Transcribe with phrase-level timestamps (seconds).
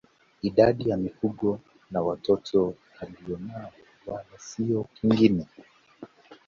[0.41, 1.59] Idadi ya mifugo
[1.91, 3.71] na watoto alionao
[4.05, 5.47] wala sio kingine